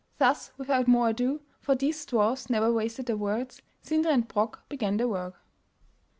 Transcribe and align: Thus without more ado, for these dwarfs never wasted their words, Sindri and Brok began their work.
Thus 0.17 0.49
without 0.57 0.87
more 0.87 1.09
ado, 1.09 1.41
for 1.59 1.75
these 1.75 2.07
dwarfs 2.07 2.49
never 2.49 2.73
wasted 2.73 3.05
their 3.05 3.17
words, 3.17 3.61
Sindri 3.83 4.11
and 4.11 4.27
Brok 4.27 4.67
began 4.67 4.97
their 4.97 5.07
work. 5.07 5.35